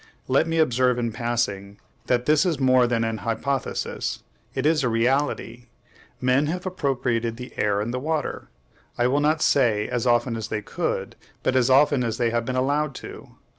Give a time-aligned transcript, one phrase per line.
[0.27, 4.23] Let me observe in passing that this is more than an hypothesis;
[4.55, 5.67] it is a reality.
[6.19, 8.49] Men have appropriated the air and the water,
[8.97, 12.45] I will not say as often as they could, but as often as they have
[12.45, 13.35] been allowed to.